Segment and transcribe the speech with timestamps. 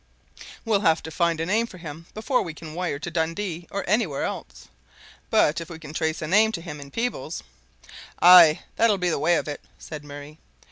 [0.65, 3.87] "We'll have to find a name for him before we can wire to Dundee or
[3.87, 4.67] anywhere else.
[5.29, 7.43] But if we can trace a name to him in Peebles"
[8.19, 10.39] "Aye, that'll be the way of it," said Murray.